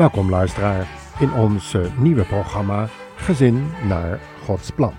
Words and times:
Welkom 0.00 0.30
luisteraar 0.30 0.88
in 1.18 1.32
ons 1.32 1.74
eh, 1.74 1.96
nieuwe 1.98 2.24
programma 2.24 2.88
Gezin 3.16 3.70
naar 3.88 4.20
Gods 4.44 4.70
Plan. 4.70 4.92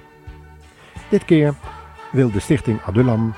Dit 1.10 1.26
keer 1.26 1.54
wil 2.12 2.32
de 2.32 2.40
stichting 2.40 2.82
Adullam 2.82 3.34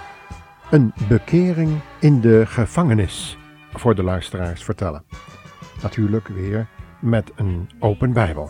een 0.71 0.93
bekering 1.07 1.79
in 1.99 2.21
de 2.21 2.45
gevangenis 2.45 3.37
voor 3.73 3.95
de 3.95 4.03
luisteraars 4.03 4.63
vertellen. 4.63 5.03
Natuurlijk 5.81 6.27
weer 6.27 6.67
met 6.99 7.31
een 7.35 7.69
open 7.79 8.13
Bijbel. 8.13 8.49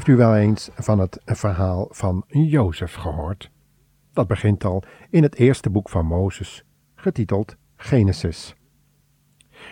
Heeft 0.00 0.12
u 0.12 0.16
wel 0.16 0.36
eens 0.36 0.70
van 0.74 0.98
het 0.98 1.20
verhaal 1.24 1.88
van 1.90 2.24
Jozef 2.28 2.94
gehoord? 2.94 3.50
Dat 4.12 4.26
begint 4.26 4.64
al 4.64 4.82
in 5.10 5.22
het 5.22 5.34
eerste 5.34 5.70
boek 5.70 5.88
van 5.88 6.06
Mozes, 6.06 6.64
getiteld 6.94 7.56
Genesis. 7.76 8.54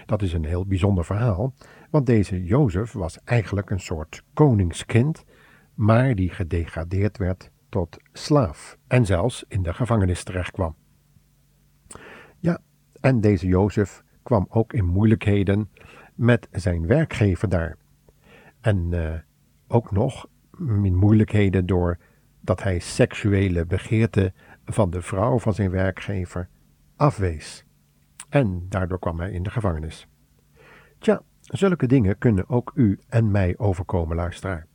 Dat 0.06 0.22
is 0.22 0.32
een 0.32 0.44
heel 0.44 0.66
bijzonder 0.66 1.04
verhaal, 1.04 1.54
want 1.90 2.06
deze 2.06 2.44
Jozef 2.44 2.92
was 2.92 3.18
eigenlijk 3.24 3.70
een 3.70 3.80
soort 3.80 4.22
koningskind, 4.34 5.24
maar 5.74 6.14
die 6.14 6.30
gedegradeerd 6.30 7.18
werd 7.18 7.50
tot 7.68 7.96
slaaf 8.12 8.78
en 8.86 9.06
zelfs 9.06 9.44
in 9.48 9.62
de 9.62 9.74
gevangenis 9.74 10.22
terechtkwam. 10.22 10.74
Ja, 12.38 12.58
en 13.00 13.20
deze 13.20 13.46
Jozef 13.46 14.02
kwam 14.22 14.46
ook 14.48 14.72
in 14.72 14.84
moeilijkheden 14.84 15.70
met 16.14 16.48
zijn 16.50 16.86
werkgever 16.86 17.48
daar. 17.48 17.76
En 18.60 18.88
eh, 18.92 19.20
ook 19.68 19.90
nog 19.90 20.28
in 20.58 20.96
moeilijkheden 20.96 21.66
door 21.66 21.98
dat 22.40 22.62
hij 22.62 22.78
seksuele 22.78 23.66
begeerte 23.66 24.32
van 24.64 24.90
de 24.90 25.02
vrouw 25.02 25.38
van 25.38 25.54
zijn 25.54 25.70
werkgever 25.70 26.48
afwees. 26.96 27.64
En 28.28 28.66
daardoor 28.68 28.98
kwam 28.98 29.20
hij 29.20 29.30
in 29.30 29.42
de 29.42 29.50
gevangenis. 29.50 30.08
Tja, 30.98 31.22
zulke 31.40 31.86
dingen 31.86 32.18
kunnen 32.18 32.48
ook 32.48 32.72
u 32.74 32.98
en 33.08 33.30
mij 33.30 33.54
overkomen, 33.58 34.16
luisteraar. 34.16 34.66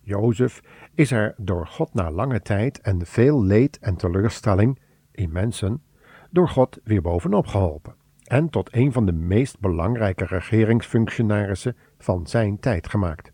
Jozef 0.00 0.60
is 0.94 1.10
er 1.10 1.34
door 1.36 1.66
God 1.66 1.94
na 1.94 2.10
lange 2.10 2.40
tijd 2.40 2.80
en 2.80 3.06
veel 3.06 3.44
leed 3.44 3.78
en 3.78 3.96
teleurstelling 3.96 4.78
in 5.12 5.32
mensen 5.32 5.82
door 6.30 6.48
God 6.48 6.80
weer 6.84 7.02
bovenop 7.02 7.46
geholpen 7.46 7.94
en 8.24 8.48
tot 8.48 8.74
een 8.74 8.92
van 8.92 9.06
de 9.06 9.12
meest 9.12 9.60
belangrijke 9.60 10.24
regeringsfunctionarissen 10.24 11.76
van 11.98 12.26
zijn 12.26 12.58
tijd 12.58 12.88
gemaakt. 12.88 13.32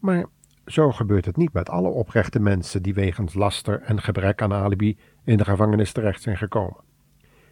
Maar 0.00 0.26
zo 0.66 0.92
gebeurt 0.92 1.24
het 1.24 1.36
niet 1.36 1.52
met 1.52 1.68
alle 1.68 1.88
oprechte 1.88 2.40
mensen 2.40 2.82
die 2.82 2.94
wegens 2.94 3.34
laster 3.34 3.82
en 3.82 4.00
gebrek 4.00 4.42
aan 4.42 4.52
alibi 4.52 4.98
in 5.24 5.36
de 5.36 5.44
gevangenis 5.44 5.92
terecht 5.92 6.22
zijn 6.22 6.36
gekomen. 6.36 6.88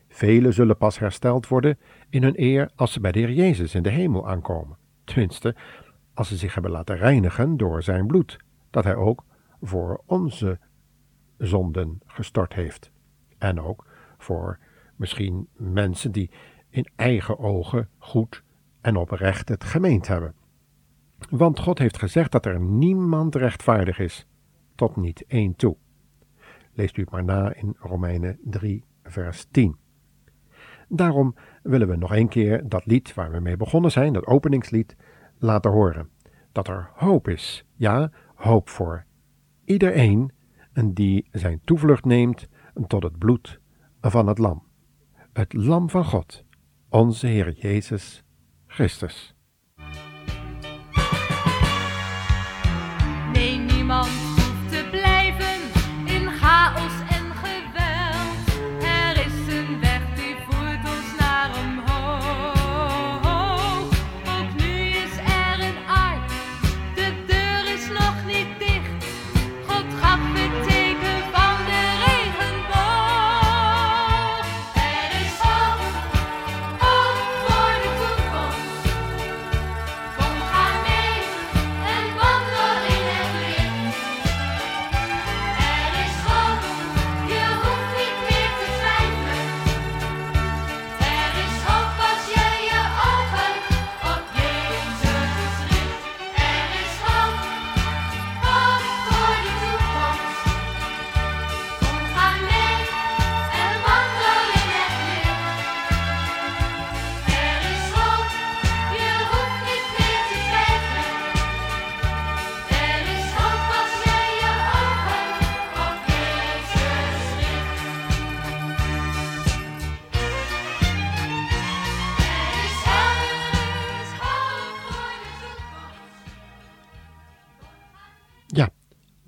Velen 0.08 0.54
zullen 0.54 0.76
pas 0.76 0.98
hersteld 0.98 1.48
worden 1.48 1.78
in 2.10 2.22
hun 2.22 2.42
eer 2.42 2.70
als 2.74 2.92
ze 2.92 3.00
bij 3.00 3.12
de 3.12 3.18
Heer 3.18 3.32
Jezus 3.32 3.74
in 3.74 3.82
de 3.82 3.90
hemel 3.90 4.28
aankomen. 4.28 4.76
Tenminste, 5.04 5.54
als 6.14 6.28
ze 6.28 6.36
zich 6.36 6.54
hebben 6.54 6.72
laten 6.72 6.96
reinigen 6.96 7.56
door 7.56 7.82
zijn 7.82 8.06
bloed, 8.06 8.38
dat 8.70 8.84
hij 8.84 8.94
ook 8.94 9.24
voor 9.60 10.02
onze 10.06 10.58
zonden 11.38 12.00
gestort 12.06 12.54
heeft. 12.54 12.90
En 13.38 13.60
ook 13.60 13.86
voor 14.18 14.58
misschien 14.96 15.48
mensen 15.56 16.12
die 16.12 16.30
in 16.70 16.88
eigen 16.96 17.38
ogen 17.38 17.88
goed 17.98 18.42
en 18.80 18.96
oprecht 18.96 19.48
het 19.48 19.64
gemeend 19.64 20.06
hebben. 20.06 20.34
Want 21.28 21.58
God 21.58 21.78
heeft 21.78 21.98
gezegd 21.98 22.32
dat 22.32 22.46
er 22.46 22.60
niemand 22.60 23.34
rechtvaardig 23.34 23.98
is, 23.98 24.26
tot 24.74 24.96
niet 24.96 25.24
één 25.26 25.56
toe. 25.56 25.76
Leest 26.72 26.96
u 26.96 27.00
het 27.00 27.10
maar 27.10 27.24
na 27.24 27.54
in 27.54 27.76
Romeinen 27.78 28.38
3, 28.44 28.84
vers 29.02 29.46
10. 29.50 29.76
Daarom 30.88 31.34
willen 31.62 31.88
we 31.88 31.96
nog 31.96 32.16
een 32.16 32.28
keer 32.28 32.68
dat 32.68 32.86
lied 32.86 33.14
waar 33.14 33.30
we 33.30 33.40
mee 33.40 33.56
begonnen 33.56 33.90
zijn, 33.90 34.12
dat 34.12 34.26
openingslied, 34.26 34.96
laten 35.38 35.70
horen. 35.70 36.08
Dat 36.52 36.68
er 36.68 36.90
hoop 36.94 37.28
is, 37.28 37.64
ja, 37.74 38.10
hoop 38.34 38.68
voor 38.68 39.04
iedereen 39.64 40.32
die 40.84 41.28
zijn 41.32 41.60
toevlucht 41.64 42.04
neemt 42.04 42.48
tot 42.86 43.02
het 43.02 43.18
bloed 43.18 43.60
van 44.00 44.26
het 44.26 44.38
lam. 44.38 44.62
Het 45.32 45.52
lam 45.52 45.90
van 45.90 46.04
God, 46.04 46.44
onze 46.88 47.26
Heer 47.26 47.52
Jezus 47.52 48.24
Christus. 48.66 49.37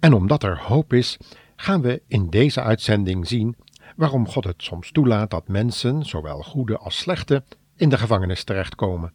En 0.00 0.12
omdat 0.12 0.42
er 0.42 0.58
hoop 0.58 0.92
is, 0.92 1.16
gaan 1.56 1.80
we 1.80 2.02
in 2.06 2.30
deze 2.30 2.62
uitzending 2.62 3.28
zien 3.28 3.56
waarom 3.96 4.28
God 4.28 4.44
het 4.44 4.62
soms 4.62 4.92
toelaat 4.92 5.30
dat 5.30 5.48
mensen, 5.48 6.04
zowel 6.04 6.42
goede 6.42 6.78
als 6.78 6.98
slechte, 6.98 7.44
in 7.76 7.88
de 7.88 7.98
gevangenis 7.98 8.44
terechtkomen. 8.44 9.12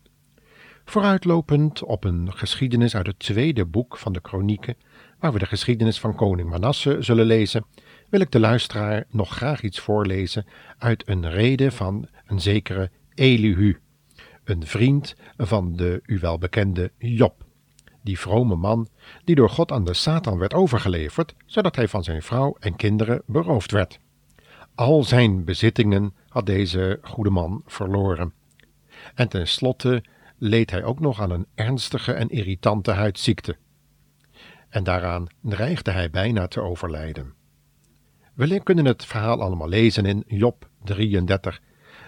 Vooruitlopend 0.85 1.83
op 1.83 2.03
een 2.03 2.33
geschiedenis 2.33 2.95
uit 2.95 3.07
het 3.07 3.19
tweede 3.19 3.65
boek 3.65 3.97
van 3.97 4.13
de 4.13 4.21
Kronieken, 4.21 4.75
waar 5.19 5.33
we 5.33 5.39
de 5.39 5.45
geschiedenis 5.45 5.99
van 5.99 6.15
koning 6.15 6.49
Manasse 6.49 6.97
zullen 6.99 7.25
lezen, 7.25 7.65
wil 8.09 8.19
ik 8.19 8.31
de 8.31 8.39
luisteraar 8.39 9.05
nog 9.09 9.29
graag 9.29 9.61
iets 9.61 9.79
voorlezen 9.79 10.45
uit 10.77 11.07
een 11.07 11.29
rede 11.29 11.71
van 11.71 12.07
een 12.25 12.41
zekere 12.41 12.91
Elihu, 13.13 13.79
een 14.43 14.65
vriend 14.65 15.15
van 15.37 15.75
de 15.75 16.01
u 16.05 16.19
wel 16.19 16.37
bekende 16.37 16.91
Job. 16.97 17.44
Die 18.05 18.19
vrome 18.19 18.55
man 18.55 18.87
die 19.23 19.35
door 19.35 19.49
God 19.49 19.71
aan 19.71 19.83
de 19.83 19.93
Satan 19.93 20.37
werd 20.37 20.53
overgeleverd, 20.53 21.35
zodat 21.45 21.75
hij 21.75 21.87
van 21.87 22.03
zijn 22.03 22.21
vrouw 22.21 22.55
en 22.59 22.75
kinderen 22.75 23.21
beroofd 23.25 23.71
werd. 23.71 23.99
Al 24.75 25.03
zijn 25.03 25.43
bezittingen 25.43 26.13
had 26.29 26.45
deze 26.45 26.99
goede 27.01 27.29
man 27.29 27.61
verloren. 27.65 28.33
En 29.15 29.27
tenslotte 29.27 30.03
leed 30.37 30.71
hij 30.71 30.83
ook 30.83 30.99
nog 30.99 31.21
aan 31.21 31.31
een 31.31 31.47
ernstige 31.55 32.11
en 32.13 32.29
irritante 32.29 32.91
huidziekte. 32.91 33.57
En 34.69 34.83
daaraan 34.83 35.27
dreigde 35.41 35.91
hij 35.91 36.09
bijna 36.09 36.47
te 36.47 36.61
overlijden. 36.61 37.33
We 38.33 38.63
kunnen 38.63 38.85
het 38.85 39.05
verhaal 39.05 39.41
allemaal 39.41 39.69
lezen 39.69 40.05
in 40.05 40.23
Job 40.27 40.69
33, 40.83 41.61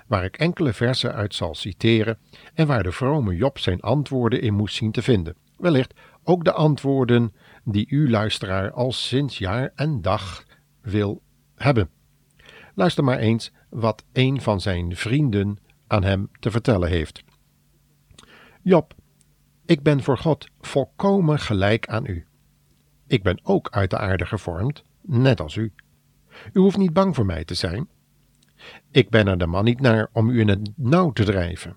waar 0.08 0.24
ik 0.24 0.38
enkele 0.38 0.74
versen 0.74 1.14
uit 1.14 1.36
zal 1.36 1.56
citeren 1.56 2.18
en 2.54 2.68
waar 2.68 2.84
de 2.84 2.92
vrome 2.92 3.36
Job 3.36 3.60
zijn 3.60 3.82
antwoorden 3.82 4.42
in 4.42 4.54
moest 4.54 4.76
zien 4.76 4.92
te 4.92 5.02
vinden. 5.02 5.36
Wellicht 5.58 5.94
ook 6.24 6.44
de 6.44 6.52
antwoorden 6.52 7.34
die 7.64 7.86
u, 7.90 8.10
luisteraar, 8.10 8.72
al 8.72 8.92
sinds 8.92 9.38
jaar 9.38 9.72
en 9.76 10.02
dag 10.02 10.44
wil 10.82 11.22
hebben. 11.56 11.90
Luister 12.74 13.04
maar 13.04 13.18
eens 13.18 13.52
wat 13.70 14.04
een 14.14 14.42
van 14.42 14.62
zijn 14.62 14.96
vrienden 14.96 15.58
aan 15.88 16.04
hem 16.04 16.30
te 16.40 16.52
vertellen 16.52 16.90
heeft. 16.90 17.24
Job, 18.62 18.94
ik 19.66 19.84
ben 19.84 20.04
voor 20.04 20.18
God 20.18 20.48
volkomen 20.62 21.40
gelijk 21.40 21.88
aan 21.88 22.06
u. 22.06 22.26
Ik 23.08 23.24
ben 23.24 23.40
ook 23.44 23.70
uit 23.70 23.90
de 23.90 23.98
aarde 23.98 24.26
gevormd, 24.26 24.84
net 25.02 25.40
als 25.40 25.56
u. 25.56 25.74
U 26.54 26.60
hoeft 26.60 26.78
niet 26.78 26.94
bang 26.94 27.16
voor 27.16 27.26
mij 27.26 27.44
te 27.44 27.54
zijn. 27.54 27.88
Ik 28.92 29.10
ben 29.10 29.28
er 29.28 29.38
de 29.38 29.48
man 29.48 29.64
niet 29.64 29.80
naar 29.80 30.10
om 30.14 30.30
u 30.30 30.40
in 30.40 30.48
het 30.48 30.70
nauw 30.76 31.12
te 31.12 31.24
drijven. 31.24 31.76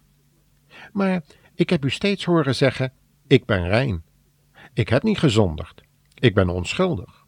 Maar 0.92 1.22
ik 1.54 1.70
heb 1.70 1.84
u 1.84 1.90
steeds 1.90 2.24
horen 2.24 2.54
zeggen: 2.54 2.92
Ik 3.30 3.44
ben 3.44 3.68
rein. 3.68 4.02
Ik 4.72 4.88
heb 4.88 5.02
niet 5.02 5.18
gezondigd. 5.18 5.82
Ik 6.14 6.34
ben 6.34 6.48
onschuldig. 6.48 7.26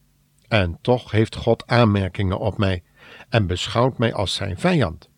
En 0.49 0.78
toch 0.81 1.10
heeft 1.10 1.37
God 1.37 1.66
aanmerkingen 1.66 2.38
op 2.38 2.58
mij 2.58 2.82
en 3.28 3.46
beschouwt 3.46 3.99
mij 3.99 4.14
als 4.14 4.34
zijn 4.34 4.58
vijand. 4.58 5.10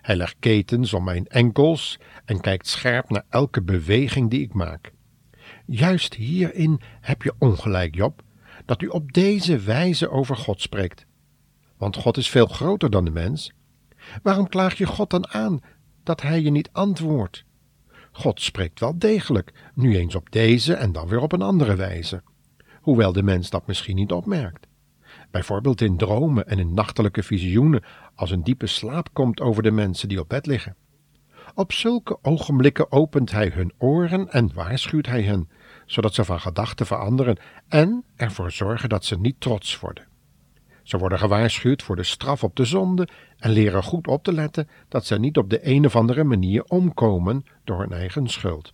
Hij 0.00 0.16
legt 0.16 0.36
ketens 0.38 0.92
om 0.92 1.04
mijn 1.04 1.26
enkels 1.26 1.98
en 2.24 2.40
kijkt 2.40 2.66
scherp 2.66 3.10
naar 3.10 3.24
elke 3.28 3.62
beweging 3.62 4.30
die 4.30 4.40
ik 4.40 4.52
maak. 4.52 4.92
Juist 5.66 6.14
hierin 6.14 6.80
heb 7.00 7.22
je 7.22 7.34
ongelijk, 7.38 7.94
Job, 7.94 8.22
dat 8.64 8.82
u 8.82 8.86
op 8.86 9.12
deze 9.12 9.58
wijze 9.58 10.10
over 10.10 10.36
God 10.36 10.60
spreekt. 10.60 11.06
Want 11.76 11.96
God 11.96 12.16
is 12.16 12.28
veel 12.28 12.46
groter 12.46 12.90
dan 12.90 13.04
de 13.04 13.10
mens. 13.10 13.52
Waarom 14.22 14.48
klaag 14.48 14.78
je 14.78 14.86
God 14.86 15.10
dan 15.10 15.28
aan 15.28 15.60
dat 16.02 16.22
hij 16.22 16.40
je 16.40 16.50
niet 16.50 16.70
antwoordt? 16.72 17.46
God 18.18 18.40
spreekt 18.40 18.80
wel 18.80 18.98
degelijk, 18.98 19.52
nu 19.74 19.96
eens 19.96 20.14
op 20.14 20.30
deze 20.30 20.74
en 20.74 20.92
dan 20.92 21.08
weer 21.08 21.20
op 21.20 21.32
een 21.32 21.42
andere 21.42 21.76
wijze, 21.76 22.22
hoewel 22.80 23.12
de 23.12 23.22
mens 23.22 23.50
dat 23.50 23.66
misschien 23.66 23.96
niet 23.96 24.12
opmerkt. 24.12 24.66
Bijvoorbeeld 25.30 25.80
in 25.80 25.96
dromen 25.96 26.46
en 26.46 26.58
in 26.58 26.74
nachtelijke 26.74 27.22
visioenen, 27.22 27.82
als 28.14 28.30
een 28.30 28.42
diepe 28.42 28.66
slaap 28.66 29.08
komt 29.12 29.40
over 29.40 29.62
de 29.62 29.70
mensen 29.70 30.08
die 30.08 30.20
op 30.20 30.28
bed 30.28 30.46
liggen. 30.46 30.76
Op 31.54 31.72
zulke 31.72 32.18
ogenblikken 32.22 32.92
opent 32.92 33.30
hij 33.30 33.50
hun 33.54 33.72
oren 33.76 34.32
en 34.32 34.50
waarschuwt 34.54 35.06
hij 35.06 35.22
hen, 35.22 35.50
zodat 35.86 36.14
ze 36.14 36.24
van 36.24 36.40
gedachten 36.40 36.86
veranderen 36.86 37.38
en 37.68 38.04
ervoor 38.16 38.50
zorgen 38.50 38.88
dat 38.88 39.04
ze 39.04 39.20
niet 39.20 39.40
trots 39.40 39.80
worden. 39.80 40.06
Ze 40.88 40.98
worden 40.98 41.18
gewaarschuwd 41.18 41.82
voor 41.82 41.96
de 41.96 42.02
straf 42.02 42.44
op 42.44 42.56
de 42.56 42.64
zonde 42.64 43.08
en 43.38 43.50
leren 43.50 43.82
goed 43.82 44.06
op 44.06 44.24
te 44.24 44.32
letten 44.32 44.68
dat 44.88 45.06
ze 45.06 45.18
niet 45.18 45.36
op 45.36 45.50
de 45.50 45.66
een 45.66 45.84
of 45.84 45.96
andere 45.96 46.24
manier 46.24 46.64
omkomen 46.64 47.44
door 47.64 47.80
hun 47.80 47.92
eigen 47.92 48.28
schuld. 48.28 48.72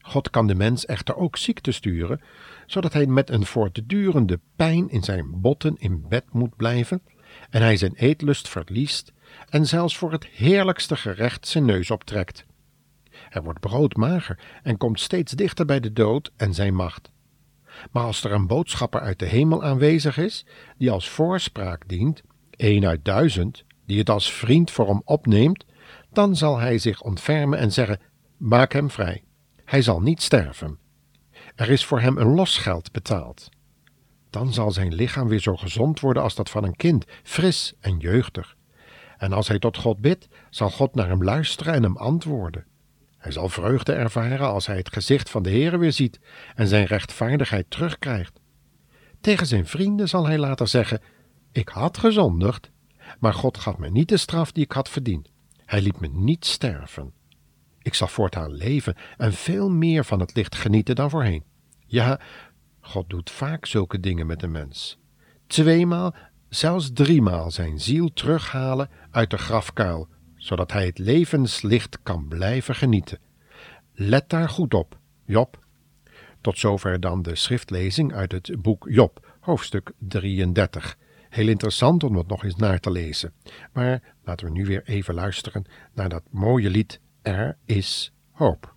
God 0.00 0.30
kan 0.30 0.46
de 0.46 0.54
mens 0.54 0.86
echter 0.86 1.16
ook 1.16 1.36
ziekte 1.36 1.72
sturen, 1.72 2.20
zodat 2.66 2.92
hij 2.92 3.06
met 3.06 3.30
een 3.30 3.46
voortdurende 3.46 4.40
pijn 4.56 4.90
in 4.90 5.02
zijn 5.02 5.40
botten 5.40 5.76
in 5.78 6.04
bed 6.08 6.24
moet 6.32 6.56
blijven 6.56 7.02
en 7.50 7.62
hij 7.62 7.76
zijn 7.76 7.94
eetlust 7.94 8.48
verliest 8.48 9.12
en 9.48 9.66
zelfs 9.66 9.96
voor 9.96 10.12
het 10.12 10.26
heerlijkste 10.26 10.96
gerecht 10.96 11.48
zijn 11.48 11.64
neus 11.64 11.90
optrekt. 11.90 12.44
Hij 13.10 13.42
wordt 13.42 13.60
broodmager 13.60 14.38
en 14.62 14.76
komt 14.76 15.00
steeds 15.00 15.32
dichter 15.32 15.66
bij 15.66 15.80
de 15.80 15.92
dood 15.92 16.32
en 16.36 16.54
zijn 16.54 16.74
macht. 16.74 17.12
Maar 17.90 18.04
als 18.04 18.24
er 18.24 18.32
een 18.32 18.46
boodschapper 18.46 19.00
uit 19.00 19.18
de 19.18 19.26
hemel 19.26 19.62
aanwezig 19.62 20.18
is, 20.18 20.46
die 20.78 20.90
als 20.90 21.08
voorspraak 21.08 21.88
dient, 21.88 22.22
één 22.50 22.86
uit 22.86 23.04
duizend, 23.04 23.64
die 23.86 23.98
het 23.98 24.10
als 24.10 24.32
vriend 24.32 24.70
voor 24.70 24.86
hem 24.86 25.02
opneemt, 25.04 25.64
dan 26.12 26.36
zal 26.36 26.58
hij 26.58 26.78
zich 26.78 27.02
ontfermen 27.02 27.58
en 27.58 27.72
zeggen: 27.72 28.00
Maak 28.36 28.72
hem 28.72 28.90
vrij. 28.90 29.24
Hij 29.64 29.82
zal 29.82 30.00
niet 30.00 30.22
sterven. 30.22 30.78
Er 31.54 31.70
is 31.70 31.84
voor 31.84 32.00
hem 32.00 32.18
een 32.18 32.34
losgeld 32.34 32.92
betaald. 32.92 33.48
Dan 34.30 34.52
zal 34.52 34.70
zijn 34.70 34.94
lichaam 34.94 35.28
weer 35.28 35.40
zo 35.40 35.56
gezond 35.56 36.00
worden 36.00 36.22
als 36.22 36.34
dat 36.34 36.50
van 36.50 36.64
een 36.64 36.76
kind, 36.76 37.04
fris 37.22 37.74
en 37.80 37.98
jeugdig. 37.98 38.56
En 39.16 39.32
als 39.32 39.48
hij 39.48 39.58
tot 39.58 39.76
God 39.76 39.98
bidt, 40.00 40.28
zal 40.50 40.70
God 40.70 40.94
naar 40.94 41.08
hem 41.08 41.24
luisteren 41.24 41.74
en 41.74 41.82
hem 41.82 41.96
antwoorden. 41.96 42.66
Hij 43.24 43.32
zal 43.32 43.48
vreugde 43.48 43.92
ervaren 43.92 44.48
als 44.48 44.66
hij 44.66 44.76
het 44.76 44.92
gezicht 44.92 45.30
van 45.30 45.42
de 45.42 45.50
Heere 45.50 45.78
weer 45.78 45.92
ziet 45.92 46.20
en 46.54 46.66
zijn 46.66 46.84
rechtvaardigheid 46.84 47.66
terugkrijgt. 47.68 48.40
Tegen 49.20 49.46
zijn 49.46 49.66
vrienden 49.66 50.08
zal 50.08 50.26
hij 50.26 50.38
later 50.38 50.68
zeggen: 50.68 51.00
Ik 51.52 51.68
had 51.68 51.98
gezondigd, 51.98 52.70
maar 53.18 53.34
God 53.34 53.58
gaf 53.58 53.78
me 53.78 53.90
niet 53.90 54.08
de 54.08 54.16
straf 54.16 54.52
die 54.52 54.64
ik 54.64 54.72
had 54.72 54.88
verdiend. 54.88 55.30
Hij 55.64 55.80
liet 55.82 56.00
me 56.00 56.08
niet 56.08 56.44
sterven. 56.44 57.12
Ik 57.82 57.94
zal 57.94 58.08
voortaan 58.08 58.52
leven 58.52 58.96
en 59.16 59.32
veel 59.32 59.70
meer 59.70 60.04
van 60.04 60.20
het 60.20 60.34
licht 60.34 60.54
genieten 60.54 60.94
dan 60.94 61.10
voorheen. 61.10 61.44
Ja, 61.86 62.20
God 62.80 63.10
doet 63.10 63.30
vaak 63.30 63.66
zulke 63.66 64.00
dingen 64.00 64.26
met 64.26 64.42
een 64.42 64.52
mens. 64.52 64.98
Tweemaal, 65.46 66.14
zelfs 66.48 66.92
driemaal 66.92 67.50
zijn 67.50 67.80
ziel 67.80 68.12
terughalen 68.12 68.90
uit 69.10 69.30
de 69.30 69.38
grafkuil, 69.38 70.08
zodat 70.36 70.72
hij 70.72 70.86
het 70.86 70.98
levenslicht 70.98 71.98
kan 72.02 72.28
blijven 72.28 72.74
genieten. 72.74 73.18
Let 73.96 74.28
daar 74.28 74.48
goed 74.48 74.74
op, 74.74 74.98
Job. 75.24 75.58
Tot 76.40 76.58
zover 76.58 77.00
dan 77.00 77.22
de 77.22 77.34
schriftlezing 77.34 78.12
uit 78.12 78.32
het 78.32 78.62
boek 78.62 78.86
Job, 78.88 79.36
hoofdstuk 79.40 79.92
33. 79.98 80.96
Heel 81.28 81.48
interessant 81.48 82.04
om 82.04 82.16
het 82.16 82.26
nog 82.26 82.44
eens 82.44 82.56
naar 82.56 82.80
te 82.80 82.90
lezen. 82.90 83.32
Maar 83.72 84.14
laten 84.24 84.46
we 84.46 84.52
nu 84.52 84.64
weer 84.64 84.82
even 84.84 85.14
luisteren 85.14 85.64
naar 85.92 86.08
dat 86.08 86.22
mooie 86.30 86.70
lied 86.70 87.00
Er 87.22 87.56
is 87.64 88.12
hoop. 88.30 88.73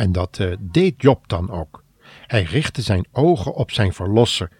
En 0.00 0.12
dat 0.12 0.38
eh, 0.38 0.52
deed 0.60 1.02
Job 1.02 1.28
dan 1.28 1.50
ook. 1.50 1.84
Hij 2.26 2.42
richtte 2.42 2.82
zijn 2.82 3.06
ogen 3.12 3.54
op 3.54 3.70
zijn 3.70 3.92
verlosser. 3.92 4.50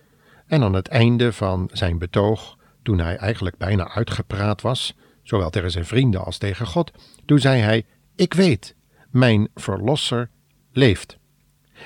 En 0.47 0.63
aan 0.63 0.73
het 0.73 0.89
einde 0.89 1.33
van 1.33 1.71
zijn 1.73 1.99
betoog, 1.99 2.57
toen 2.83 2.99
hij 2.99 3.17
eigenlijk 3.17 3.57
bijna 3.57 3.89
uitgepraat 3.89 4.61
was, 4.61 4.95
zowel 5.23 5.51
tegen 5.51 5.71
zijn 5.71 5.85
vrienden 5.85 6.25
als 6.25 6.39
tegen 6.39 6.67
God, 6.67 6.93
toen 7.27 7.39
zei 7.39 7.61
hij: 7.61 7.87
Ik 8.15 8.35
weet, 8.35 8.75
mijn 9.11 9.49
verlosser 9.55 10.31
leeft. 10.73 11.19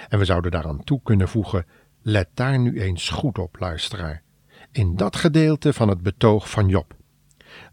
En 0.09 0.19
we 0.19 0.25
zouden 0.25 0.51
daaraan 0.51 0.85
toe 0.85 1.01
kunnen 1.03 1.29
voegen: 1.29 1.67
Let 2.03 2.29
daar 2.35 2.59
nu 2.59 2.81
eens 2.81 3.09
goed 3.09 3.39
op, 3.39 3.57
luisteraar. 3.59 4.23
In 4.73 4.97
dat 4.97 5.17
gedeelte 5.17 5.73
van 5.73 5.89
het 5.89 6.03
betoog 6.03 6.51
van 6.51 6.69
Job. 6.69 6.95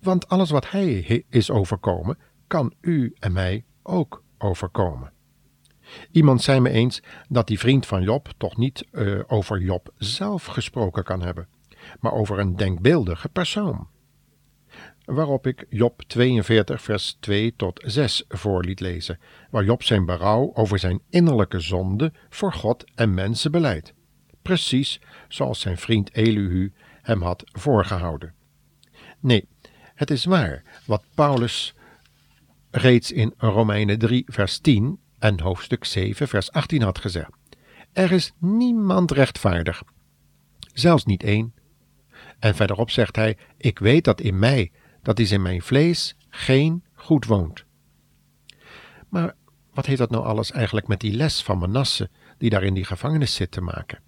Want 0.02 0.28
alles 0.28 0.50
wat 0.50 0.72
hij 0.72 1.26
is 1.30 1.52
overkomen, 1.52 2.18
kan 2.48 2.74
u 2.82 3.14
en 3.20 3.32
mij 3.32 3.64
ook 3.84 4.24
overkomen. 4.38 5.12
Iemand 6.12 6.42
zei 6.42 6.60
me 6.60 6.70
eens 6.70 7.02
dat 7.30 7.48
die 7.48 7.60
vriend 7.60 7.86
van 7.86 8.04
Job 8.04 8.30
toch 8.38 8.58
niet 8.58 8.86
eh, 8.92 9.20
over 9.28 9.62
Job 9.62 9.94
zelf 9.98 10.46
gesproken 10.46 11.04
kan 11.04 11.22
hebben, 11.22 11.48
maar 12.00 12.14
over 12.14 12.40
een 12.40 12.56
denkbeeldige 12.56 13.30
persoon. 13.30 13.88
waarop 15.06 15.48
ik 15.48 15.66
Job 15.70 16.02
42, 16.08 16.82
vers 16.82 17.18
2 17.20 17.54
tot 17.56 17.82
6 17.86 18.24
voor 18.28 18.64
liet 18.64 18.80
lezen, 18.80 19.20
waar 19.50 19.64
Job 19.64 19.84
zijn 19.84 20.06
berouw 20.06 20.52
over 20.54 20.80
zijn 20.80 21.02
innerlijke 21.10 21.60
zonde 21.60 22.12
voor 22.30 22.54
God 22.54 22.84
en 22.96 23.14
mensen 23.14 23.52
beleidt. 23.52 23.94
Precies 24.42 25.00
zoals 25.28 25.60
zijn 25.60 25.78
vriend 25.78 26.14
Elihu 26.14 26.74
hem 27.02 27.22
had 27.22 27.44
voorgehouden. 27.52 28.34
Nee, 29.20 29.48
het 29.96 30.12
is 30.12 30.26
waar 30.26 30.64
wat 30.86 31.04
Paulus 31.16 31.74
reeds 32.72 33.12
in 33.12 33.34
Romeinen 33.38 34.00
3, 34.00 34.24
vers 34.28 34.60
10 34.60 35.00
en 35.22 35.40
hoofdstuk 35.40 35.86
7, 35.86 36.28
vers 36.28 36.52
18 36.52 36.82
had 36.82 37.00
gezegd. 37.00 37.32
Er 37.94 38.12
is 38.12 38.34
niemand 38.38 39.12
rechtvaardig, 39.12 39.84
zelfs 40.74 41.06
niet 41.06 41.24
één. 41.24 41.54
En 42.40 42.56
verderop 42.56 42.90
zegt 42.90 43.16
hij: 43.16 43.38
Ik 43.58 43.80
weet 43.80 44.04
dat 44.04 44.22
in 44.22 44.40
mij, 44.40 44.72
dat 45.02 45.20
is 45.20 45.32
in 45.32 45.42
mijn 45.42 45.62
vlees, 45.62 46.16
geen 46.30 46.84
goed 46.94 47.26
woont. 47.26 47.66
Maar 49.10 49.36
wat 49.74 49.86
heeft 49.86 50.00
dat 50.00 50.10
nou 50.10 50.26
alles 50.26 50.52
eigenlijk 50.52 50.88
met 50.88 51.00
die 51.00 51.14
les 51.14 51.44
van 51.44 51.58
Manasse, 51.58 52.10
die 52.38 52.50
daar 52.50 52.64
in 52.64 52.74
die 52.74 52.86
gevangenis 52.86 53.34
zit, 53.34 53.52
te 53.52 53.62
maken? 53.62 54.00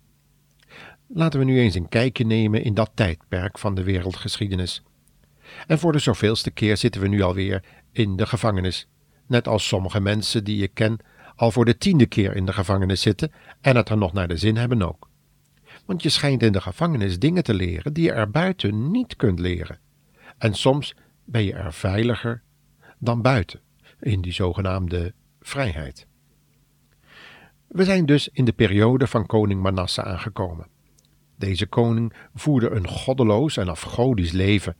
Laten 1.08 1.40
we 1.40 1.46
nu 1.46 1.60
eens 1.60 1.76
een 1.76 1.90
kijkje 1.90 2.26
nemen 2.26 2.64
in 2.64 2.74
dat 2.74 2.92
tijdperk 2.94 3.60
van 3.60 3.76
de 3.76 3.84
wereldgeschiedenis. 3.84 4.84
En 5.68 5.80
voor 5.80 5.92
de 5.92 6.00
zoveelste 6.00 6.52
keer 6.52 6.78
zitten 6.78 7.02
we 7.02 7.08
nu 7.08 7.22
alweer 7.22 7.64
in 7.92 8.16
de 8.16 8.26
gevangenis, 8.26 8.88
net 9.28 9.48
als 9.48 9.68
sommige 9.68 10.00
mensen 10.00 10.44
die 10.44 10.64
ik 10.64 10.74
ken 10.74 10.98
al 11.36 11.52
voor 11.52 11.66
de 11.66 11.78
tiende 11.78 12.06
keer 12.06 12.36
in 12.36 12.46
de 12.46 12.54
gevangenis 12.54 13.02
zitten 13.02 13.32
en 13.62 13.76
het 13.76 13.90
er 13.90 13.98
nog 13.98 14.14
naar 14.14 14.28
de 14.28 14.38
zin 14.38 14.58
hebben 14.58 14.82
ook. 14.82 15.10
Want 15.86 16.04
je 16.04 16.10
schijnt 16.10 16.44
in 16.44 16.52
de 16.52 16.62
gevangenis 16.62 17.20
dingen 17.20 17.44
te 17.44 17.54
leren 17.54 17.94
die 17.94 18.04
je 18.04 18.12
er 18.12 18.30
buiten 18.30 18.92
niet 18.92 19.16
kunt 19.16 19.40
leren. 19.40 19.80
En 20.38 20.54
soms 20.54 20.96
ben 21.26 21.44
je 21.44 21.54
er 21.54 21.74
veiliger 21.74 22.42
dan 23.00 23.22
buiten, 23.22 23.60
in 24.00 24.22
die 24.22 24.34
zogenaamde 24.34 25.14
vrijheid. 25.42 26.08
We 27.68 27.84
zijn 27.84 28.06
dus 28.06 28.30
in 28.30 28.46
de 28.46 28.54
periode 28.54 29.08
van 29.08 29.26
koning 29.26 29.62
Manasse 29.62 30.04
aangekomen. 30.04 30.68
Deze 31.38 31.68
koning 31.68 32.14
voerde 32.36 32.70
een 32.70 32.88
goddeloos 32.88 33.58
en 33.58 33.70
afgodisch 33.70 34.32
leven. 34.32 34.76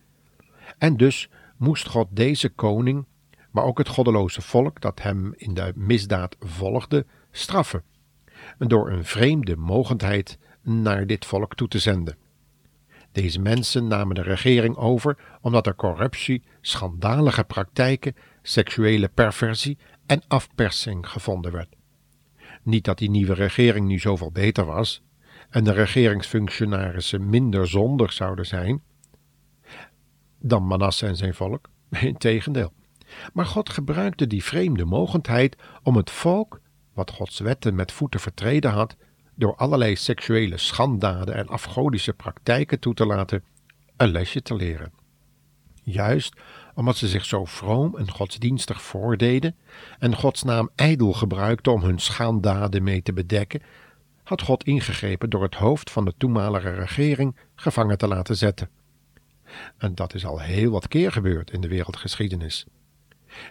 En 0.78 0.98
dus 0.98 1.30
moest 1.58 1.88
God 1.88 2.08
deze 2.12 2.50
koning, 2.50 3.06
maar 3.54 3.64
ook 3.64 3.78
het 3.78 3.88
goddeloze 3.88 4.42
volk 4.42 4.82
dat 4.82 5.02
hem 5.02 5.34
in 5.36 5.54
de 5.54 5.72
misdaad 5.76 6.36
volgde, 6.40 7.06
straffen, 7.32 7.84
door 8.58 8.92
een 8.92 9.06
vreemde 9.06 9.56
mogendheid 9.56 10.38
naar 10.62 11.08
dit 11.08 11.26
volk 11.26 11.56
toe 11.56 11.68
te 11.68 11.80
zenden. 11.80 12.18
Deze 13.12 13.40
mensen 13.40 13.88
namen 13.88 14.16
de 14.16 14.22
regering 14.22 14.76
over 14.76 15.18
omdat 15.42 15.68
er 15.68 15.76
corruptie, 15.76 16.44
schandalige 16.62 17.44
praktijken, 17.44 18.16
seksuele 18.42 19.08
perversie 19.08 19.78
en 20.06 20.22
afpersing 20.28 21.10
gevonden 21.10 21.52
werd. 21.52 21.76
Niet 22.64 22.86
dat 22.86 22.98
die 22.98 23.10
nieuwe 23.10 23.34
regering 23.34 23.88
nu 23.88 24.00
zoveel 24.00 24.32
beter 24.32 24.66
was 24.66 25.04
en 25.50 25.64
de 25.64 25.72
regeringsfunctionarissen 25.72 27.30
minder 27.30 27.68
zondig 27.68 28.14
zouden 28.14 28.46
zijn 28.46 28.82
dan 30.40 30.68
Manasse 30.68 31.08
en 31.08 31.16
zijn 31.16 31.34
volk, 31.34 31.70
integendeel. 31.90 32.74
Maar 33.34 33.46
God 33.46 33.70
gebruikte 33.70 34.28
die 34.28 34.44
vreemde 34.44 34.86
mogendheid 34.86 35.56
om 35.84 35.96
het 35.96 36.12
volk, 36.12 36.60
wat 36.94 37.12
Gods 37.12 37.40
wetten 37.40 37.76
met 37.76 37.92
voeten 37.92 38.20
vertreden 38.20 38.72
had, 38.72 38.96
door 39.36 39.56
allerlei 39.56 39.96
seksuele 39.96 40.58
schanddaden 40.58 41.36
en 41.36 41.48
afgodische 41.48 42.14
praktijken 42.14 42.80
toe 42.80 42.94
te 42.94 43.06
laten, 43.06 43.44
een 43.98 44.12
lesje 44.12 44.42
te 44.42 44.56
leren. 44.56 44.92
Juist 45.84 46.36
omdat 46.76 46.98
ze 46.98 47.08
zich 47.08 47.26
zo 47.26 47.46
vroom 47.46 47.98
en 47.98 48.12
godsdienstig 48.12 48.82
voordeden 48.82 49.56
en 50.00 50.16
Gods 50.16 50.44
naam 50.44 50.70
ijdel 50.76 51.14
gebruikten 51.14 51.72
om 51.72 51.82
hun 51.82 52.00
schanddaden 52.00 52.84
mee 52.84 53.02
te 53.02 53.14
bedekken, 53.14 53.62
had 54.24 54.42
God 54.42 54.64
ingegrepen 54.64 55.30
door 55.30 55.44
het 55.44 55.56
hoofd 55.56 55.92
van 55.92 56.06
de 56.06 56.14
toenmalige 56.18 56.74
regering 56.74 57.36
gevangen 57.56 57.98
te 57.98 58.08
laten 58.08 58.38
zetten. 58.38 58.70
En 59.78 59.96
dat 59.96 60.14
is 60.14 60.26
al 60.26 60.40
heel 60.40 60.72
wat 60.72 60.88
keer 60.88 61.12
gebeurd 61.12 61.52
in 61.52 61.62
de 61.62 61.68
wereldgeschiedenis. 61.68 62.66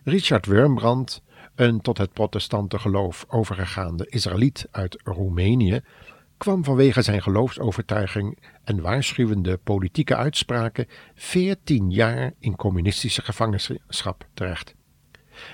Richard 0.04 0.46
Wurmbrand, 0.46 1.22
een 1.54 1.80
tot 1.80 1.98
het 1.98 2.12
protestante 2.12 2.78
geloof 2.78 3.24
overgegaande 3.28 4.06
Israëliet 4.08 4.66
uit 4.70 5.00
Roemenië, 5.04 5.80
kwam 6.36 6.64
vanwege 6.64 7.02
zijn 7.02 7.22
geloofsovertuiging 7.22 8.38
en 8.64 8.80
waarschuwende 8.80 9.56
politieke 9.56 10.16
uitspraken 10.16 10.86
veertien 11.14 11.90
jaar 11.90 12.32
in 12.38 12.56
communistische 12.56 13.22
gevangenschap 13.22 14.26
terecht. 14.34 14.74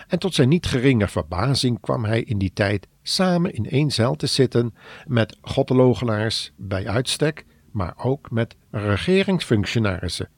En 0.09 0.19
tot 0.19 0.35
zijn 0.35 0.49
niet 0.49 0.67
geringe 0.67 1.09
verbazing 1.09 1.81
kwam 1.81 2.05
hij 2.05 2.23
in 2.23 2.39
die 2.39 2.53
tijd 2.53 2.89
samen 3.03 3.53
in 3.53 3.71
één 3.71 3.91
cel 3.91 4.15
te 4.15 4.27
zitten 4.27 4.75
met 5.07 5.37
goddelogelaars 5.41 6.53
bij 6.57 6.89
uitstek, 6.89 7.45
maar 7.73 7.95
ook 7.97 8.31
met 8.31 8.57
regeringsfunctionarissen 8.71 10.29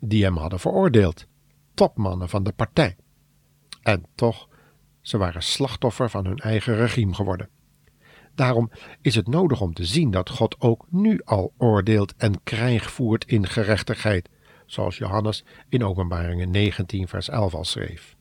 die 0.00 0.24
hem 0.24 0.36
hadden 0.36 0.60
veroordeeld, 0.60 1.26
topmannen 1.74 2.28
van 2.28 2.42
de 2.42 2.52
partij. 2.52 2.96
En 3.82 4.06
toch, 4.14 4.48
ze 5.00 5.18
waren 5.18 5.42
slachtoffer 5.42 6.10
van 6.10 6.26
hun 6.26 6.38
eigen 6.38 6.76
regime 6.76 7.14
geworden. 7.14 7.48
Daarom 8.34 8.70
is 9.00 9.14
het 9.14 9.26
nodig 9.26 9.60
om 9.60 9.72
te 9.74 9.84
zien 9.84 10.10
dat 10.10 10.30
God 10.30 10.60
ook 10.60 10.86
nu 10.88 11.20
al 11.24 11.52
oordeelt 11.58 12.14
en 12.16 12.42
krijg 12.42 12.90
voert 12.90 13.24
in 13.24 13.46
gerechtigheid, 13.46 14.28
zoals 14.66 14.98
Johannes 14.98 15.44
in 15.68 15.84
Openbaringen 15.84 16.50
19, 16.50 17.08
vers 17.08 17.28
11 17.28 17.54
al 17.54 17.64
schreef. 17.64 18.16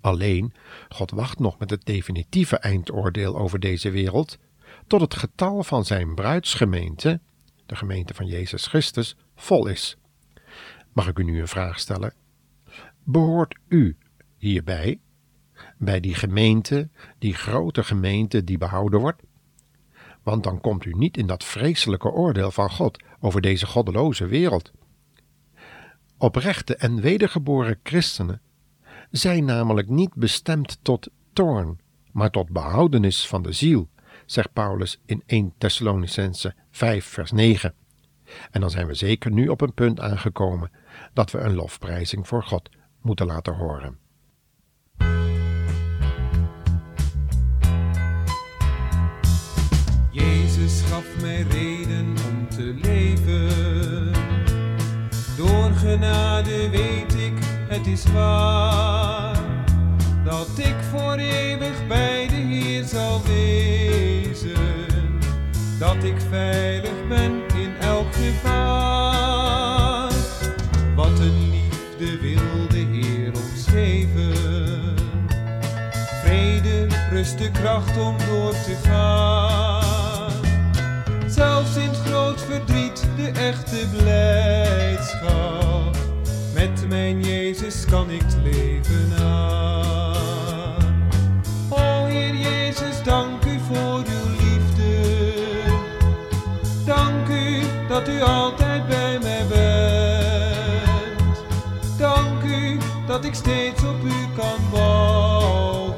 Alleen, 0.00 0.52
God 0.88 1.10
wacht 1.10 1.38
nog 1.38 1.58
met 1.58 1.70
het 1.70 1.84
definitieve 1.84 2.56
eindoordeel 2.56 3.38
over 3.38 3.60
deze 3.60 3.90
wereld, 3.90 4.38
tot 4.86 5.00
het 5.00 5.14
getal 5.14 5.62
van 5.62 5.84
zijn 5.84 6.14
bruidsgemeente, 6.14 7.20
de 7.66 7.76
gemeente 7.76 8.14
van 8.14 8.26
Jezus 8.26 8.66
Christus, 8.66 9.16
vol 9.34 9.66
is. 9.66 9.96
Mag 10.92 11.08
ik 11.08 11.18
u 11.18 11.24
nu 11.24 11.40
een 11.40 11.48
vraag 11.48 11.78
stellen? 11.78 12.14
Behoort 13.04 13.58
u 13.68 13.96
hierbij, 14.44 15.00
bij 15.78 16.00
die 16.00 16.14
gemeente, 16.14 16.88
die 17.18 17.34
grote 17.34 17.84
gemeente 17.84 18.44
die 18.44 18.58
behouden 18.58 19.00
wordt? 19.00 19.22
Want 20.22 20.42
dan 20.42 20.60
komt 20.60 20.84
u 20.84 20.92
niet 20.92 21.16
in 21.16 21.26
dat 21.26 21.44
vreselijke 21.44 22.10
oordeel 22.10 22.50
van 22.50 22.70
God 22.70 23.02
over 23.20 23.40
deze 23.40 23.66
goddeloze 23.66 24.26
wereld. 24.26 24.72
Oprechte 26.18 26.76
en 26.76 27.00
wedergeboren 27.00 27.80
christenen 27.82 28.40
zijn 29.10 29.44
namelijk 29.44 29.88
niet 29.88 30.14
bestemd 30.14 30.78
tot 30.82 31.08
toorn, 31.32 31.80
maar 32.12 32.30
tot 32.30 32.50
behoudenis 32.50 33.26
van 33.26 33.42
de 33.42 33.52
ziel, 33.52 33.88
zegt 34.26 34.52
Paulus 34.52 35.00
in 35.06 35.22
1 35.26 35.52
Thessalonicense 35.58 36.54
5 36.70 37.04
vers 37.04 37.32
9. 37.32 37.74
En 38.50 38.60
dan 38.60 38.70
zijn 38.70 38.86
we 38.86 38.94
zeker 38.94 39.30
nu 39.30 39.48
op 39.48 39.60
een 39.60 39.74
punt 39.74 40.00
aangekomen 40.00 40.70
dat 41.12 41.30
we 41.30 41.38
een 41.38 41.54
lofprijzing 41.54 42.28
voor 42.28 42.42
God 42.42 42.70
moeten 43.00 43.26
laten 43.26 43.54
horen. 43.54 43.98
Jezus 50.64 50.82
gaf 50.90 51.04
mij 51.20 51.46
reden 51.50 52.14
om 52.28 52.48
te 52.48 52.74
leven. 52.82 54.12
Door 55.36 55.72
genade 55.72 56.70
weet 56.70 57.14
ik, 57.14 57.32
het 57.68 57.86
is 57.86 58.04
waar, 58.12 59.36
dat 60.24 60.48
ik 60.56 60.74
voor 60.90 61.14
eeuwig 61.14 61.86
bij 61.88 62.26
de 62.28 62.34
Heer 62.34 62.84
zal 62.84 63.20
wezen. 63.24 64.52
Dat 65.78 66.04
ik 66.04 66.16
veilig 66.28 67.08
ben 67.08 67.32
in 67.56 67.76
elk 67.80 68.14
gevaar. 68.14 70.12
Wat 70.96 71.18
een 71.18 71.50
liefde 71.50 72.18
wil 72.20 72.68
de 72.68 72.86
Heer 72.92 73.32
ons 73.32 73.66
geven. 73.66 74.96
Vrede, 76.22 76.86
rust, 77.10 77.38
de 77.38 77.50
kracht 77.50 77.98
om 77.98 78.16
door 78.18 78.52
te 78.52 78.76
gaan. 78.82 79.63
De 83.16 83.28
echte 83.28 83.86
blijdschap. 83.96 85.96
Met 86.54 86.88
mijn 86.88 87.20
Jezus 87.20 87.84
kan 87.84 88.10
ik 88.10 88.22
het 88.22 88.36
leven 88.42 89.24
aan. 89.24 91.08
O 91.68 92.04
Heer 92.04 92.34
Jezus, 92.34 93.02
dank 93.02 93.44
u 93.44 93.58
voor 93.66 93.98
uw 93.98 94.30
liefde. 94.38 95.32
Dank 96.84 97.28
u 97.28 97.62
dat 97.88 98.08
u 98.08 98.20
altijd 98.20 98.86
bij 98.86 99.18
mij 99.22 99.46
bent. 99.48 101.44
Dank 101.98 102.42
u 102.42 102.78
dat 103.06 103.24
ik 103.24 103.34
steeds 103.34 103.82
op 103.82 104.04
u 104.04 104.26
kan 104.36 104.58
bouwen. 104.70 105.96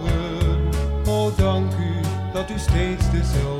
O 1.06 1.32
dank 1.36 1.72
u 1.72 2.00
dat 2.32 2.50
u 2.50 2.58
steeds 2.58 3.10
dezelfde 3.10 3.55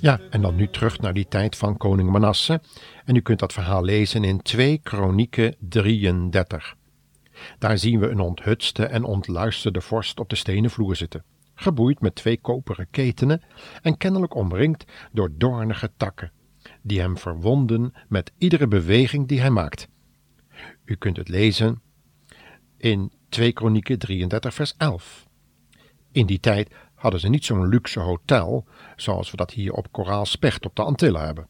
Ja, 0.00 0.20
en 0.30 0.42
dan 0.42 0.54
nu 0.54 0.68
terug 0.68 1.00
naar 1.00 1.14
die 1.14 1.28
tijd 1.28 1.56
van 1.56 1.76
koning 1.76 2.10
Manasse. 2.10 2.60
En 3.04 3.16
u 3.16 3.20
kunt 3.20 3.38
dat 3.38 3.52
verhaal 3.52 3.84
lezen 3.84 4.24
in 4.24 4.42
2 4.42 4.78
Kronieken 4.78 5.54
33. 5.58 6.76
Daar 7.58 7.78
zien 7.78 8.00
we 8.00 8.08
een 8.08 8.20
onthutste 8.20 8.86
en 8.86 9.04
ontluisterde 9.04 9.80
vorst 9.80 10.20
op 10.20 10.28
de 10.28 10.36
stenen 10.36 10.70
vloer 10.70 10.96
zitten, 10.96 11.24
geboeid 11.54 12.00
met 12.00 12.14
twee 12.14 12.40
koperen 12.40 12.86
ketenen 12.90 13.42
en 13.82 13.96
kennelijk 13.96 14.34
omringd 14.34 14.84
door 15.12 15.30
doornige 15.36 15.90
takken, 15.96 16.32
die 16.82 17.00
hem 17.00 17.18
verwonden 17.18 17.92
met 18.08 18.32
iedere 18.38 18.68
beweging 18.68 19.28
die 19.28 19.40
hij 19.40 19.50
maakt. 19.50 19.88
U 20.84 20.94
kunt 20.94 21.16
het 21.16 21.28
lezen 21.28 21.82
in 22.76 23.12
2 23.28 23.52
Kronieken 23.52 23.98
33 23.98 24.54
vers 24.54 24.74
11. 24.76 25.28
In 26.12 26.26
die 26.26 26.40
tijd 26.40 26.74
hadden 27.00 27.20
ze 27.20 27.28
niet 27.28 27.44
zo'n 27.44 27.68
luxe 27.68 28.00
hotel 28.00 28.66
zoals 28.96 29.30
we 29.30 29.36
dat 29.36 29.50
hier 29.50 29.72
op 29.72 29.92
Koraal 29.92 30.26
Specht 30.26 30.66
op 30.66 30.76
de 30.76 30.82
Antillen 30.82 31.24
hebben. 31.24 31.48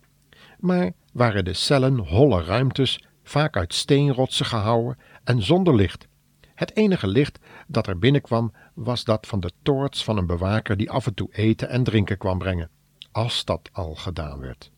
Maar 0.58 0.92
waren 1.12 1.44
de 1.44 1.52
cellen 1.52 1.98
holle 1.98 2.42
ruimtes, 2.42 3.04
vaak 3.22 3.56
uit 3.56 3.74
steenrotsen 3.74 4.46
gehouwen 4.46 4.98
en 5.24 5.42
zonder 5.42 5.74
licht. 5.74 6.08
Het 6.54 6.76
enige 6.76 7.06
licht 7.06 7.38
dat 7.66 7.86
er 7.86 7.98
binnenkwam 7.98 8.52
was 8.74 9.04
dat 9.04 9.26
van 9.26 9.40
de 9.40 9.50
toorts 9.62 10.04
van 10.04 10.16
een 10.16 10.26
bewaker 10.26 10.76
die 10.76 10.90
af 10.90 11.06
en 11.06 11.14
toe 11.14 11.28
eten 11.32 11.68
en 11.68 11.84
drinken 11.84 12.18
kwam 12.18 12.38
brengen, 12.38 12.70
als 13.12 13.44
dat 13.44 13.70
al 13.72 13.94
gedaan 13.94 14.40
werd. 14.40 14.70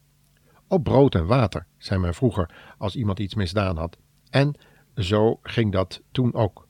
Op 0.68 0.84
brood 0.84 1.14
en 1.14 1.26
water, 1.26 1.66
zei 1.78 2.00
men 2.00 2.14
vroeger 2.14 2.74
als 2.78 2.96
iemand 2.96 3.18
iets 3.18 3.34
misdaan 3.34 3.76
had, 3.76 3.96
en 4.30 4.54
zo 4.96 5.38
ging 5.42 5.72
dat 5.72 6.02
toen 6.10 6.34
ook. 6.34 6.66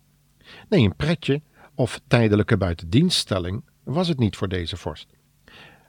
Nee, 0.69 0.85
een 0.85 0.97
pretje 0.97 1.43
of 1.75 2.01
tijdelijke 2.07 2.57
buitendienststelling 2.57 3.63
was 3.85 4.09
het 4.09 4.19
niet 4.19 4.37
voor 4.37 4.49
deze 4.49 4.77
vorst. 4.77 5.09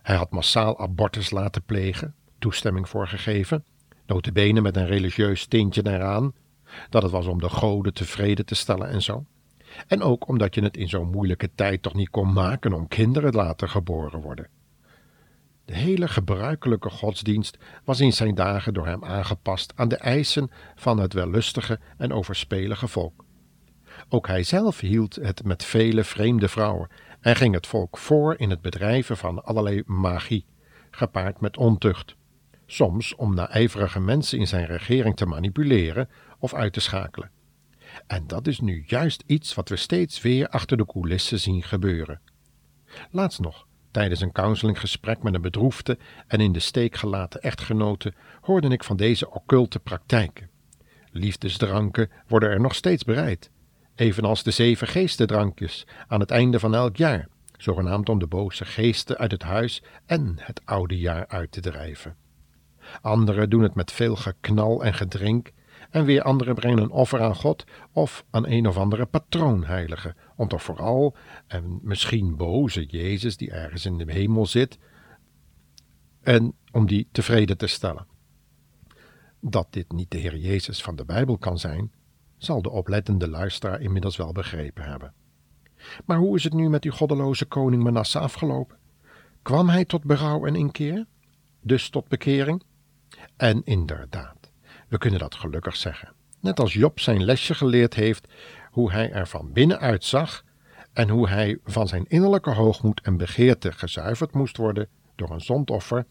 Hij 0.02 0.16
had 0.16 0.32
massaal 0.32 0.80
abortus 0.80 1.32
laten 1.32 1.64
plegen, 1.64 2.16
toestemming 2.40 2.90
voor 2.90 3.08
gegeven, 3.08 3.64
notabene 4.06 4.62
met 4.62 4.78
een 4.78 4.88
religieus 4.88 5.46
tintje 5.46 5.82
eraan, 5.86 6.34
dat 6.90 7.04
het 7.04 7.12
was 7.12 7.26
om 7.26 7.40
de 7.40 7.50
goden 7.50 7.94
tevreden 7.94 8.46
te 8.46 8.56
stellen 8.56 8.90
en 8.90 9.02
zo. 9.02 9.26
En 9.88 10.02
ook 10.02 10.28
omdat 10.28 10.56
je 10.56 10.64
het 10.64 10.78
in 10.78 10.90
zo'n 10.90 11.10
moeilijke 11.10 11.50
tijd 11.56 11.82
toch 11.82 11.94
niet 11.94 12.10
kon 12.10 12.34
maken 12.34 12.74
om 12.74 12.88
kinderen 12.88 13.32
te 13.32 13.38
laten 13.38 13.70
geboren 13.70 14.22
worden. 14.22 14.48
De 15.66 15.76
hele 15.76 16.08
gebruikelijke 16.08 16.90
godsdienst 16.90 17.58
was 17.84 18.00
in 18.00 18.14
zijn 18.14 18.36
dagen 18.36 18.74
door 18.74 18.86
hem 18.86 19.04
aangepast 19.04 19.74
aan 19.76 19.88
de 19.88 19.98
eisen 19.98 20.52
van 20.76 21.00
het 21.00 21.14
wellustige 21.14 21.80
en 21.98 22.14
overspelige 22.14 22.88
volk. 22.88 23.26
Ook 24.10 24.28
hij 24.28 24.44
zelf 24.44 24.80
hield 24.80 25.16
het 25.16 25.44
met 25.44 25.64
vele 25.64 26.04
vreemde 26.04 26.48
vrouwen 26.48 26.90
en 27.24 27.36
ging 27.36 27.54
het 27.54 27.68
volk 27.68 27.98
voor 27.98 28.38
in 28.38 28.50
het 28.50 28.62
bedrijven 28.62 29.18
van 29.18 29.44
allerlei 29.44 29.84
magie, 29.86 30.46
gepaard 30.92 31.42
met 31.42 31.58
ontucht. 31.58 32.16
Soms 32.66 33.16
om 33.16 33.36
naijverige 33.36 34.00
mensen 34.00 34.40
in 34.40 34.48
zijn 34.48 34.66
regering 34.66 35.16
te 35.16 35.26
manipuleren 35.26 36.10
of 36.40 36.54
uit 36.54 36.74
te 36.74 36.80
schakelen. 36.80 37.32
En 38.08 38.28
dat 38.28 38.48
is 38.48 38.60
nu 38.60 38.84
juist 38.88 39.24
iets 39.26 39.54
wat 39.54 39.70
we 39.70 39.76
steeds 39.76 40.22
weer 40.22 40.48
achter 40.48 40.78
de 40.78 40.86
coulissen 40.86 41.40
zien 41.40 41.64
gebeuren. 41.64 42.22
Laatst 43.12 43.40
nog, 43.40 43.68
tijdens 43.92 44.22
een 44.22 44.32
counselinggesprek 44.32 45.24
met 45.24 45.34
een 45.34 45.42
bedroefde 45.42 45.98
en 46.28 46.40
in 46.40 46.52
de 46.52 46.60
steek 46.60 46.96
gelaten 46.96 47.42
echtgenote, 47.42 48.14
hoorde 48.42 48.68
ik 48.68 48.84
van 48.84 48.98
deze 48.98 49.32
occulte 49.32 49.80
praktijken. 49.80 50.50
Liefdesdranken 51.12 52.10
worden 52.28 52.50
er 52.50 52.62
nog 52.62 52.76
steeds 52.76 53.04
bereid, 53.04 53.52
evenals 53.96 54.44
de 54.44 54.52
zeven 54.52 54.88
geestendrankjes 54.88 55.88
aan 56.08 56.20
het 56.20 56.32
einde 56.32 56.60
van 56.60 56.76
elk 56.76 56.98
jaar, 56.98 57.28
zogenaamd 57.58 58.10
om 58.10 58.20
de 58.20 58.28
boze 58.28 58.66
geesten 58.66 59.18
uit 59.18 59.32
het 59.32 59.44
huis 59.44 59.84
en 60.06 60.36
het 60.40 60.62
oude 60.66 60.98
jaar 60.98 61.28
uit 61.28 61.52
te 61.52 61.62
drijven. 61.62 62.16
Anderen 63.02 63.50
doen 63.50 63.64
het 63.64 63.76
met 63.76 63.92
veel 63.92 64.16
geknal 64.16 64.84
en 64.84 64.94
gedrink, 64.94 65.52
en 65.90 66.06
weer 66.06 66.22
anderen 66.22 66.56
brengen 66.56 66.82
een 66.84 66.92
offer 66.92 67.22
aan 67.22 67.36
God 67.36 67.66
of 67.92 68.26
aan 68.30 68.48
een 68.48 68.68
of 68.68 68.78
andere 68.78 69.06
patroonheilige, 69.06 70.16
om 70.36 70.48
toch 70.48 70.64
vooral, 70.64 71.16
en 71.48 71.80
misschien 71.82 72.36
boze 72.36 72.86
Jezus 72.86 73.38
die 73.38 73.52
ergens 73.52 73.86
in 73.86 73.98
de 73.98 74.12
hemel 74.12 74.46
zit, 74.46 74.78
en 76.22 76.54
om 76.72 76.86
die 76.86 77.08
tevreden 77.12 77.58
te 77.58 77.68
stellen. 77.68 78.08
Dat 79.42 79.68
dit 79.70 79.92
niet 79.92 80.12
de 80.12 80.18
Heer 80.18 80.38
Jezus 80.38 80.82
van 80.82 80.96
de 80.96 81.06
Bijbel 81.06 81.38
kan 81.38 81.60
zijn, 81.60 81.92
zal 82.46 82.62
de 82.62 82.70
oplettende 82.70 83.30
luisteraar 83.30 83.82
inmiddels 83.82 84.18
wel 84.18 84.32
begrepen 84.32 84.84
hebben. 84.84 85.14
Maar 86.06 86.18
hoe 86.18 86.36
is 86.36 86.44
het 86.44 86.54
nu 86.54 86.70
met 86.70 86.82
die 86.82 86.92
goddeloze 86.92 87.46
koning 87.46 87.84
Manasse 87.84 88.20
afgelopen? 88.20 88.78
Kwam 89.42 89.70
hij 89.70 89.86
tot 89.86 90.04
berouw 90.04 90.46
en 90.46 90.56
inkeer? 90.56 91.06
Dus 91.62 91.90
tot 91.90 92.08
bekering? 92.08 92.64
En 93.38 93.62
inderdaad, 93.64 94.52
we 94.88 94.98
kunnen 94.98 95.20
dat 95.20 95.36
gelukkig 95.36 95.76
zeggen. 95.76 96.14
Net 96.40 96.60
als 96.60 96.74
Job 96.74 97.00
zijn 97.00 97.24
lesje 97.24 97.56
geleerd 97.56 97.94
heeft, 97.94 98.28
hoe 98.72 98.92
hij 98.92 99.12
er 99.12 99.28
van 99.28 99.52
binnenuit 99.52 100.04
zag 100.04 100.44
en 100.94 101.10
hoe 101.10 101.30
hij 101.30 101.60
van 101.64 101.88
zijn 101.88 102.06
innerlijke 102.08 102.52
hoogmoed 102.52 103.02
en 103.02 103.18
begeerte 103.18 103.72
gezuiverd 103.72 104.34
moest 104.34 104.58
worden 104.58 104.88
door 105.16 105.32
een 105.32 105.42
zondoffer, 105.42 106.06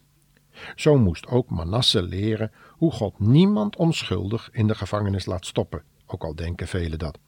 zo 0.75 0.99
moest 0.99 1.27
ook 1.27 1.51
Manasse 1.51 2.03
leren 2.03 2.53
hoe 2.68 2.92
God 2.92 3.18
niemand 3.18 3.77
onschuldig 3.77 4.49
in 4.53 4.66
de 4.66 4.75
gevangenis 4.75 5.27
laat 5.27 5.47
stoppen, 5.47 5.83
ook 6.12 6.25
al 6.25 6.35
denken 6.35 6.68
velen 6.68 6.98
dat. 6.98 7.18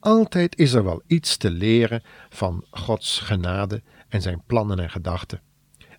Altijd 0.00 0.58
is 0.58 0.72
er 0.72 0.84
wel 0.84 1.02
iets 1.06 1.36
te 1.36 1.50
leren 1.50 2.02
van 2.28 2.64
Gods 2.70 3.18
genade 3.18 3.82
en 4.08 4.22
zijn 4.22 4.42
plannen 4.46 4.78
en 4.78 4.90
gedachten. 4.90 5.40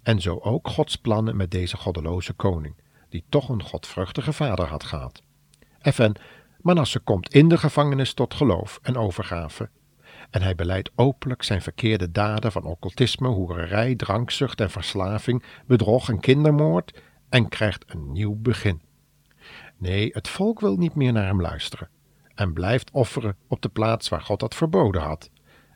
En 0.04 0.22
zo 0.22 0.40
ook 0.42 0.68
Gods 0.68 0.96
plannen 0.96 1.36
met 1.36 1.52
deze 1.52 1.78
goddeloze 1.78 2.34
koning, 2.34 2.76
die 3.10 3.24
toch 3.30 3.50
een 3.50 3.64
godvruchtige 3.64 4.34
vader 4.34 4.66
had 4.66 4.84
gehad. 4.84 5.22
Effen, 5.80 6.16
Manasse 6.62 7.00
komt 7.00 7.34
in 7.34 7.48
de 7.48 7.58
gevangenis 7.58 8.14
tot 8.14 8.34
geloof 8.34 8.80
en 8.82 8.98
overgave. 8.98 9.70
En 10.30 10.42
hij 10.42 10.56
beleidt 10.56 10.92
openlijk 10.96 11.44
zijn 11.44 11.62
verkeerde 11.62 12.12
daden 12.12 12.52
van 12.52 12.64
occultisme, 12.64 13.28
hoererij, 13.28 13.96
drankzucht 13.96 14.62
en 14.62 14.70
verslaving, 14.70 15.44
bedrog 15.66 16.10
en 16.10 16.20
kindermoord 16.20 17.02
en 17.30 17.50
krijgt 17.50 17.84
een 17.88 18.12
nieuw 18.12 18.36
begin. 18.36 18.82
Nee, 19.78 20.10
het 20.14 20.28
volk 20.28 20.60
wil 20.60 20.78
niet 20.78 20.96
meer 20.96 21.12
naar 21.12 21.26
hem 21.26 21.42
luisteren 21.42 21.90
en 22.38 22.54
blijft 22.54 22.92
offeren 22.92 23.36
op 23.48 23.62
de 23.62 23.70
plaats 23.70 24.10
waar 24.10 24.22
God 24.22 24.40
dat 24.40 24.56
verboden 24.56 25.02
had. 25.02 25.30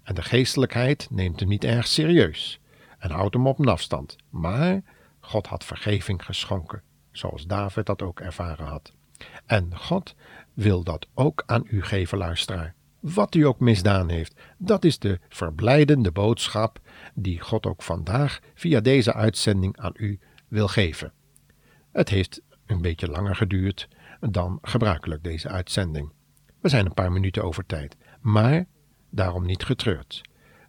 En 0.03 0.15
de 0.15 0.21
geestelijkheid 0.21 1.07
neemt 1.11 1.39
hem 1.39 1.49
niet 1.49 1.63
erg 1.63 1.87
serieus 1.87 2.59
en 2.97 3.11
houdt 3.11 3.33
hem 3.33 3.47
op 3.47 3.59
een 3.59 3.67
afstand. 3.67 4.15
Maar 4.29 4.81
God 5.19 5.47
had 5.47 5.65
vergeving 5.65 6.25
geschonken, 6.25 6.81
zoals 7.11 7.45
David 7.45 7.85
dat 7.85 8.01
ook 8.01 8.19
ervaren 8.19 8.65
had. 8.65 8.93
En 9.45 9.77
God 9.77 10.15
wil 10.53 10.83
dat 10.83 11.07
ook 11.13 11.43
aan 11.45 11.63
u 11.67 11.83
geven, 11.83 12.17
luisteraar. 12.17 12.75
Wat 12.99 13.35
u 13.35 13.45
ook 13.45 13.59
misdaan 13.59 14.09
heeft, 14.09 14.41
dat 14.57 14.83
is 14.83 14.99
de 14.99 15.19
verblijdende 15.29 16.11
boodschap 16.11 16.79
die 17.13 17.39
God 17.39 17.65
ook 17.65 17.81
vandaag 17.81 18.39
via 18.53 18.79
deze 18.79 19.13
uitzending 19.13 19.77
aan 19.77 19.93
u 19.95 20.19
wil 20.47 20.67
geven. 20.67 21.13
Het 21.91 22.09
heeft 22.09 22.41
een 22.65 22.81
beetje 22.81 23.07
langer 23.07 23.35
geduurd 23.35 23.87
dan 24.19 24.57
gebruikelijk 24.61 25.23
deze 25.23 25.49
uitzending. 25.49 26.11
We 26.61 26.69
zijn 26.69 26.85
een 26.85 26.93
paar 26.93 27.11
minuten 27.11 27.43
over 27.43 27.65
tijd, 27.65 27.97
maar 28.19 28.65
daarom 29.09 29.45
niet 29.45 29.63
getreurd. 29.63 30.21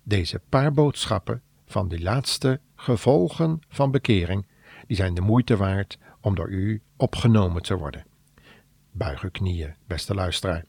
Deze 0.02 0.40
paar 0.48 0.72
boodschappen 0.72 1.42
van 1.64 1.88
die 1.88 2.02
laatste 2.02 2.60
gevolgen 2.74 3.60
van 3.68 3.90
bekering, 3.90 4.46
die 4.86 4.96
zijn 4.96 5.14
de 5.14 5.20
moeite 5.20 5.56
waard 5.56 5.98
om 6.20 6.34
door 6.34 6.48
u 6.48 6.82
opgenomen 6.96 7.62
te 7.62 7.76
worden. 7.76 8.04
Buig 8.92 9.22
uw 9.22 9.30
knieën, 9.30 9.74
beste 9.86 10.14
luisteraar. 10.14 10.64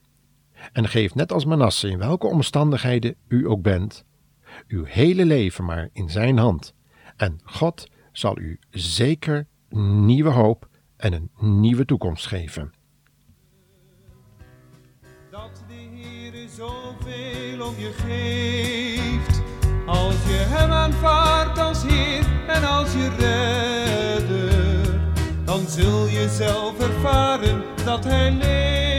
En 0.74 0.88
geef 0.88 1.16
net 1.16 1.32
als 1.32 1.46
Manasse, 1.46 1.90
in 1.90 1.98
welke 1.98 2.28
omstandigheden 2.28 3.16
u 3.28 3.48
ook 3.48 3.62
bent, 3.62 4.06
uw 4.68 4.84
hele 4.84 5.26
leven 5.26 5.66
maar 5.66 5.90
in 5.94 6.10
zijn 6.10 6.38
hand. 6.38 6.74
En 7.16 7.40
God 7.44 7.90
zal 8.12 8.40
u 8.40 8.60
zeker 8.70 9.48
nieuwe 9.80 10.30
hoop 10.30 10.70
en 10.98 11.14
een 11.14 11.30
nieuwe 11.60 11.86
toekomst 11.86 12.28
geven. 12.28 12.74
Om 17.64 17.76
je 17.78 17.92
geeft. 18.06 19.42
Als 19.86 20.16
je 20.28 20.46
Hem 20.48 20.72
aanvaardt 20.72 21.60
als 21.60 21.84
Heer 21.84 22.26
en 22.48 22.64
als 22.64 22.94
je 22.94 23.10
redder, 23.18 25.00
dan 25.46 25.66
zul 25.68 26.08
je 26.08 26.30
zelf 26.30 26.80
ervaren 26.80 27.64
dat 27.86 28.04
Hij 28.04 28.32
leeft. 28.32 28.93